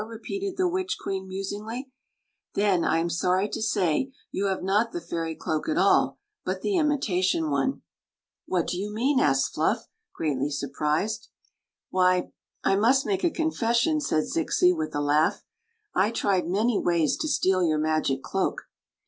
repeated 0.07 0.57
the 0.57 0.67
witch 0.67 0.97
queen, 0.99 1.27
musingly. 1.27 1.91
"Then, 2.55 2.83
I 2.83 2.97
am 2.97 3.07
sorry 3.11 3.47
to 3.49 3.61
say, 3.61 4.11
you 4.31 4.47
have 4.47 4.63
not 4.63 4.91
the 4.93 4.99
0ttry 4.99 5.37
clo^ 5.37 5.69
at 5.69 5.77
aU, 5.77 6.17
but 6.43 6.63
die 6.63 6.69
imka^ 6.69 6.97
(nte." 6.97 7.19
2+6 7.21 7.31
Queen 7.45 7.49
Zixi 7.51 7.53
of 7.53 7.53
Ix; 7.53 7.53
or, 7.53 7.71
the" 7.71 7.79
What 8.47 8.67
do 8.67 8.77
you 8.79 8.91
mean?" 8.91 9.19
asked 9.19 9.53
Fluff, 9.53 9.87
greatly 10.15 10.49
sur 10.49 10.69
prised. 10.69 11.27
"Why, 11.91 12.31
I 12.63 12.75
must 12.77 13.05
make 13.05 13.23
a 13.23 13.29
confession," 13.29 14.01
said 14.01 14.23
Zixi, 14.23 14.75
with 14.75 14.95
a 14.95 15.01
laugh." 15.01 15.43
I 15.93 16.09
tried 16.09 16.47
many 16.47 16.79
ways 16.79 17.15
to 17.17 17.27
steal 17.27 17.61
your 17.63 17.77
magic 17.77 18.23
cloak. 18.23 18.63